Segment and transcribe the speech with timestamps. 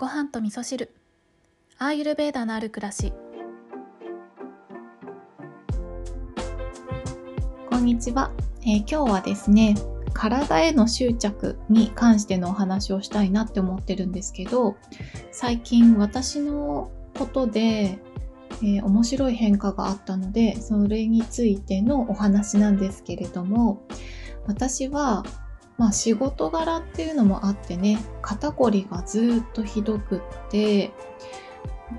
[0.00, 0.94] ご飯と味噌汁。
[1.76, 3.12] アーユルベーダのある暮らし。
[7.68, 8.32] こんにちは、
[8.62, 9.74] えー今日はですね
[10.14, 14.78] 体への執着に関してのお話をしたいなって思ってるんですけど
[15.32, 17.98] 最近私のことで、
[18.62, 23.82] えー面白い変化があったのでそれについてのお話なんですけれども
[24.46, 25.24] 私は
[25.80, 30.92] まあ仕事柄っていうのもあってね肩こりがずっとひどくって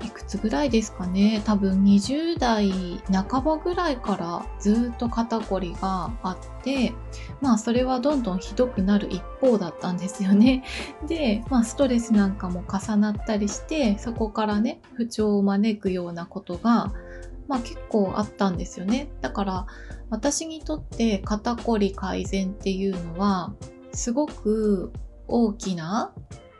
[0.04, 1.42] いくつぐらいですかね。
[1.44, 2.70] 多分20代
[3.12, 6.94] 半ばぐらいからずっと肩こりがあって
[7.40, 10.62] まあそれはどんどんひどくなる一方だったんですよね。
[11.08, 16.92] でまあストレスなんかも重なったりしてそこからね不調を招くようなことが
[17.48, 19.10] まあ結構あったんですよね。
[19.22, 19.66] だから
[20.12, 23.54] 私にとって肩こり改善っていうのは
[23.92, 24.92] すごく
[25.28, 26.12] 大きな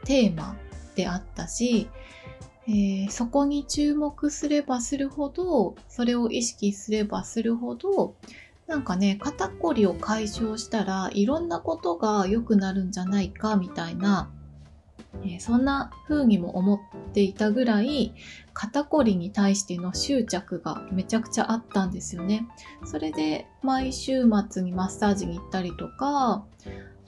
[0.04, 0.56] テーマ
[0.94, 1.88] であったし
[2.68, 8.14] えーそこに注目すればするほどそれを意識すればするほど
[8.66, 14.30] なんかね肩こりを解消したらいろんなことが良くなるんじゃないかみたいな、
[15.24, 18.14] えーそんな風にも思っていたぐらい
[18.54, 22.46] 肩こりに対しての執着がめちゃくちゃあったんですよね。
[22.84, 26.44] それで毎週末にマッサージに行ったりとか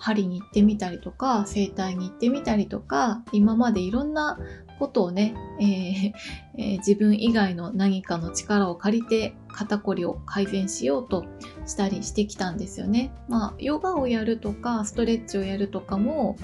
[0.04, 4.38] 針に行ってみたりとか整体に行ってみたりとか今までいろんな
[4.78, 6.12] ことをね、えー
[6.58, 11.24] えー自分以外の何かの力を借りて肩こりを改善しようと
[11.66, 13.12] したりしてきたんですよね。
[13.28, 16.36] まあ、ヨガをやるとかストレッチをやるとかも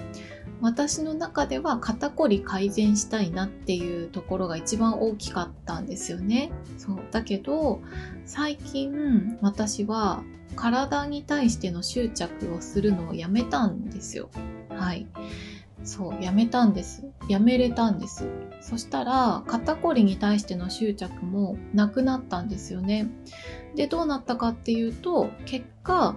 [0.60, 6.52] 私の中では肩こり改善したいなっていうところが一番大きかったんですよね。
[6.78, 7.80] そうだけど
[8.26, 10.22] 最近私は
[10.56, 14.30] 体に対しての執着をするのをやめたんですよ。
[14.70, 15.06] はい。
[15.82, 17.04] そう、やめたんです。
[17.28, 18.26] やめれたんです。
[18.60, 23.08] そしたら、肩こりに対しての執着もなくなったんですよね。
[23.76, 26.16] で、どうなったかっていうと、結果、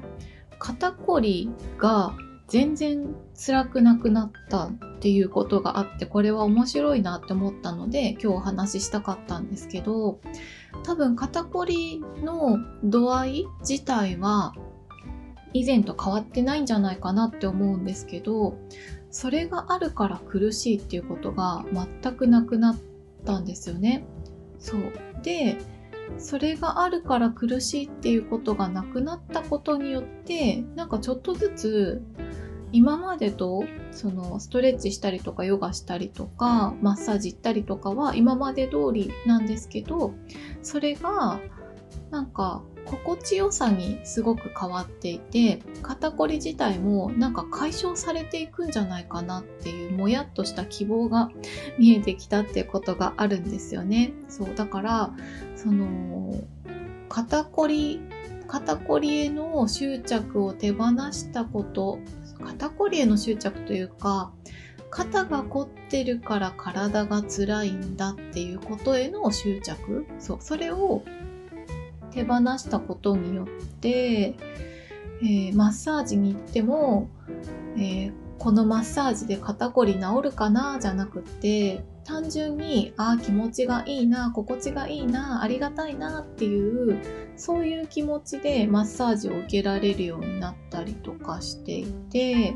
[0.60, 2.14] 肩こりが
[2.48, 10.20] 全然辛くなくなったっていうことがあって、これは面白いなって思ったので、今日お話ししたかったんですけど、
[10.84, 14.54] 多分肩こりの度合い自体は
[15.54, 18.58] 以前と変わってないんじゃないかなって思うんですけど
[19.12, 21.64] それがあるから苦しいっていうことが
[22.02, 22.78] 全くなくなっ
[23.26, 24.06] たんですよね。
[24.58, 24.82] そう
[25.22, 25.58] で
[26.18, 32.04] それがあるから苦しいっていうことがなくなったことによってなんかちょっとずつ
[32.74, 40.14] 今までとそのストレッチしたりとかヨガしたりとかマッサージ行ったりとかは今まで通りなんですけど
[40.64, 41.40] それが
[42.10, 51.30] なんか心地よさにすごく変わっていて肩こり自体もなんか解消されていくんじゃないかなっていうもやっとした希望が
[51.78, 54.14] 見えてきたっていうことがあるんですよね。
[54.28, 55.14] そうだから
[55.56, 56.36] その
[57.08, 58.02] 肩こり
[58.48, 62.00] 肩こりへの執着を手放したこと
[62.42, 64.32] 肩こりへの執着というか
[64.90, 70.06] 肩が凝ってるから体が辛いんだっていうことへの執着。
[70.20, 71.04] そうそれを
[72.12, 73.48] 手放したことによっ
[73.80, 73.90] て、
[74.20, 77.10] えーマッサージに行っても、
[77.76, 80.78] えーこのマッサージで肩こり治るかな？
[80.80, 87.00] じゃなくって単純にあー気持ちがいいな心地がいいなありがたいなっていう
[87.38, 92.56] そういう気持ちでマッサージを受けられるようになったりとかしていて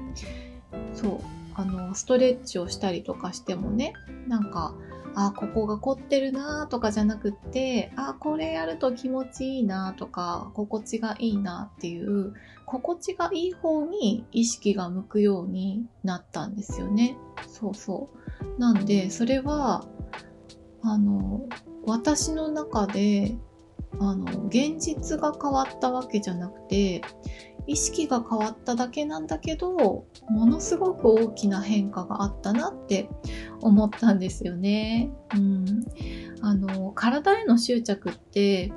[0.93, 1.19] そう
[1.55, 3.93] あのストレッチをしたりとかしてもね
[4.27, 4.75] なんか
[5.15, 12.35] ああここが凝ってるなとかじゃなくってあこれやると気持ちいいなとか心地がいいなっていう
[12.67, 17.17] 心地がいい方に意識が向くようになったんですよね。
[17.47, 18.17] そうそう。
[18.57, 19.85] なんでそれは
[20.81, 21.41] あの
[21.85, 23.37] 私の中で
[23.99, 27.01] あの現実が変わったわけじゃなくて
[27.65, 33.09] 意識が変わっただけなんだけどものすごく大きな変化があったなって
[33.61, 35.09] 思ったんですよね。
[35.35, 35.85] うん、
[36.41, 38.71] あの体への執着って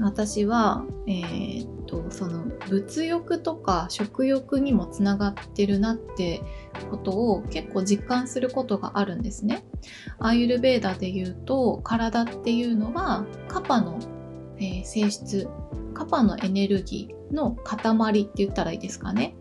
[0.00, 6.42] 私は、えーとその物欲とか食欲にもつながってるなって
[6.90, 9.64] ことを結構実感することがあるんですね。
[10.18, 13.98] アーユルベーダで言うと体っていうのはカパの、
[14.58, 15.48] えー性質
[15.94, 19.34] カパのエネルギーの塊って言ったらいいですかね。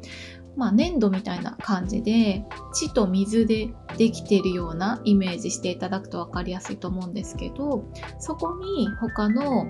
[0.55, 7.85] まあ、粘土みたいな感じで地と水でできているようなイメージしていただくと分かりやすいと思うんですけど
[8.17, 9.67] そこに他の、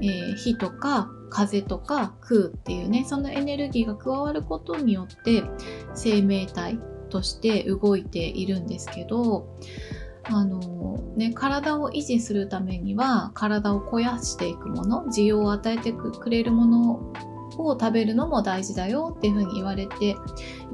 [0.00, 5.42] えー火とか風とか空っていうねそのエネルギーが加わることによって
[5.94, 6.78] 生命体
[7.10, 9.56] として動いているんですけど
[10.30, 10.60] あの
[11.16, 16.92] ね、体を維持するためには体を肥やしていくもの需要を与えてくれるもの
[17.56, 20.16] を食べるのも大事だよっていうふうに言われてい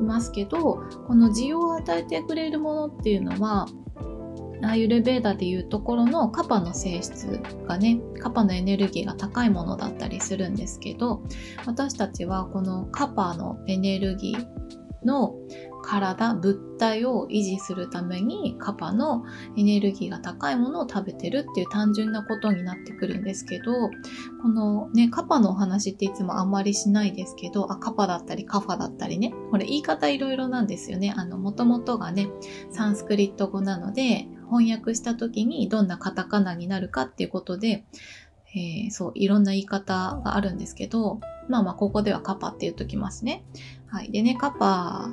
[0.01, 3.67] ますけどこの需要を与えてくれるものっていうのは
[4.63, 11.23] アーユルベーダでいうところのカパの性質がねカパのエネルギーが高いものだったりするんですけど
[11.67, 15.35] 私たちはこのカパのエネルギーの
[15.85, 19.25] 体物体を維持するためにカパの
[19.57, 23.91] エネルギーが高いものを食べてるっていう単純なことになってくるんですけど
[24.43, 31.13] このねカパのお話っていつもあんまりしないですけどあカパだったりカファだったりねこれ言い方いろいろなんですよね。
[31.17, 32.29] あの元々がね
[32.71, 37.85] サンスクリット語なので翻訳した時にどんなカタカナになるかっていうことで
[38.55, 43.45] えー、そう、いろんな言い方があるんですけど、まあまあ、ここではカパって言っときますね。
[43.87, 44.11] はい。
[44.11, 45.11] でね、カパ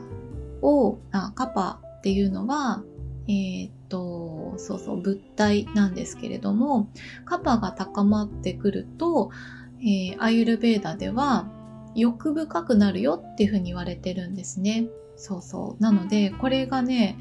[0.62, 2.83] を、あ、カパっていうのは、
[3.28, 6.89] えー、っと、そうそう、物体なんですけれども、
[7.25, 9.31] カパが高まってくると、
[9.80, 11.50] えー、アユルベーダでは
[11.95, 14.86] 欲深くなるよっていうふうに言われてるんですね。
[15.16, 15.83] そうそう。
[15.83, 17.18] なので、これがね、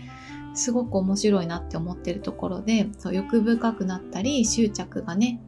[0.55, 5.41] すごく面白いなって思ってるところで、そう欲深くなったり、執着がね、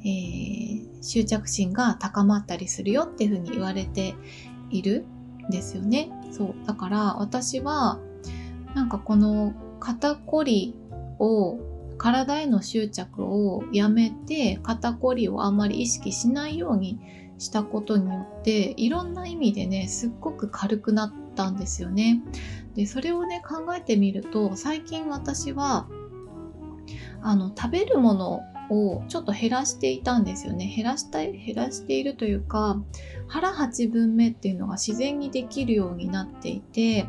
[0.00, 4.14] えー、執着心が高まったりするよっていうふうに言われて
[4.70, 5.04] いる
[5.48, 6.10] んですよね。
[6.30, 6.54] そう。
[6.66, 7.98] だから私は、
[8.74, 10.74] なんかこの肩こり
[11.18, 11.58] を、
[11.96, 16.98] 体への執着をやめて、肩こりをあんまり意識しないように
[17.38, 22.22] したことによって、いろんな意味でね、すっごく軽くなったんですよね。
[22.74, 25.88] で、それをね、考えてみると、最近私は、
[27.22, 28.40] あの、食べるもの
[28.70, 30.72] をちょっと減らしていたんですよね。
[30.74, 32.82] 減らしたい、減らしているというか、
[33.28, 37.06] 腹8分目っていうのが自然にできるようになっていて、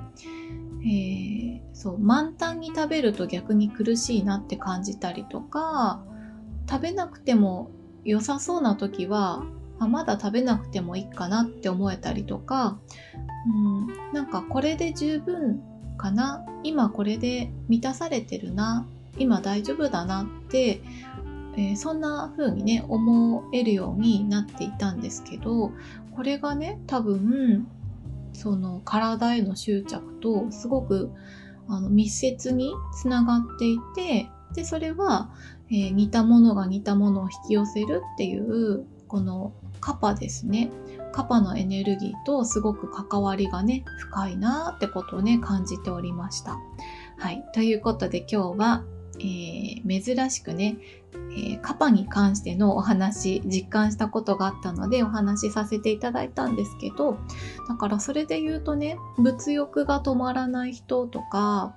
[0.85, 6.03] えー、そう満タンに食べると逆に苦しいなって感じたりとか
[6.69, 7.71] 食べなくても
[8.03, 9.43] 良さそうな時は
[9.79, 12.79] あまだ食べなくてもいいかなって思えたりとか、
[13.47, 15.61] うん、なんかこれで十分
[15.97, 16.45] かな？
[16.63, 18.85] 今これで満たされてるな？
[19.17, 20.81] 今大丈夫だなって
[21.57, 25.71] えー、そんな風にね思えるようになっていたんですけど
[26.13, 27.65] これがね多分
[28.33, 31.11] その体への執着とすごく
[31.69, 35.29] あの密接につながっていてでそれは、
[35.69, 39.53] えー、似たものが似たものを引き寄せるっていうこの
[39.85, 40.71] カパですね
[41.11, 46.57] カパのエネルギーとすごく関わりがね深いなってことをね感じておりました。
[47.19, 47.45] はい。
[47.53, 48.83] ということで今日は
[49.19, 50.75] えー、珍しくね、
[51.13, 57.17] えー、カパに関してのお話実感したことがあったのでお話しさせていただいたんですけど
[57.69, 61.75] だからそれで言うとね物欲が止まらない人とか、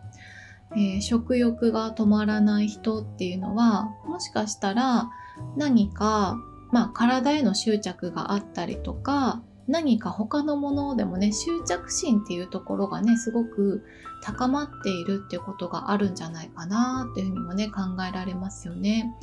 [0.73, 5.09] えー、食欲が止まらない人っていうのはもしかしたら
[5.57, 6.37] 何か、
[6.71, 13.85] まあ、体への執着があったりとか何か他のものでもね執着心っていうところがねすごく
[14.23, 19.15] 高まっているっていうことがあるんじゃないかなっていうふうにもね考えられますよね。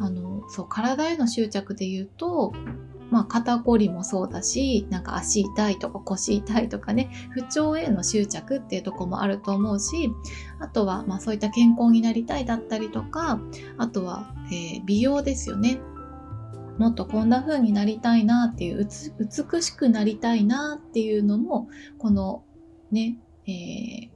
[0.00, 2.52] あのそう体への執着で言うと
[3.12, 10.10] まあ、肩こりもそうだし、なんか足痛いとか腰痛いとかね、不調への執着っていうとこもあると思うし、
[10.60, 13.38] あとは、まあそういった健康になりたいだったりとか、
[13.76, 15.78] あとは、えー、美容ですよね。
[16.82, 18.88] もっとこんな風になりたいなっていう
[19.20, 22.42] 美しくなりたいなっていうのもこの
[22.90, 24.10] ね、えー、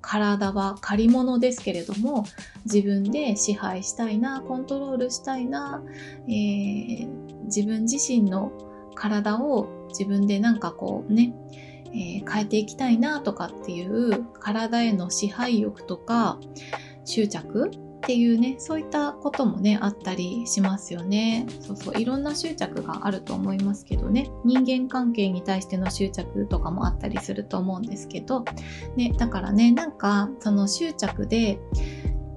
[0.00, 2.24] 体は借り物ですけれども
[2.64, 5.84] 自分で支配したいなコントロールしたいな、
[6.26, 8.50] えー、自分自身の
[8.96, 11.32] 体を自分でなんかこうね、
[11.94, 16.40] えー、変えていきたいなとかっていう体への支配欲とか
[17.04, 17.70] 執着
[18.00, 21.46] っていうねそういったこともねあったりしますよね。
[21.60, 24.30] そうそういろんな執着があると思いますけどね。
[24.44, 28.44] 人間関係に対しての執着とかもあったりすると思うんですけど。
[28.96, 31.60] ねだからねなんかその執着で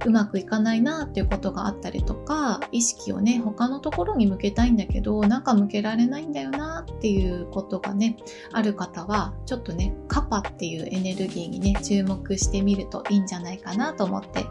[0.05, 8.17] うまくいかないなっていうことがあったりとか意識をね他のところに向けたいんだけどなんか向けられないんだよなっていうことがね
[8.51, 14.45] ある方はちょっとねカパっていうエネルギーにね注目してみるといいんじゃないかなと思って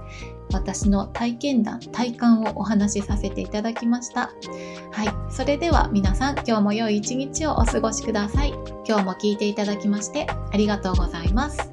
[0.53, 4.33] 私の体験談体感をお話しさせていただきました。
[4.91, 5.33] はい。
[5.33, 8.55] それでは皆さん今日も良い一日をお過ごしください。
[8.87, 11.72] 今日も聞いていただきましてありがとうございます。